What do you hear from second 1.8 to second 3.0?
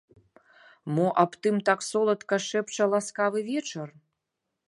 соладка шэпча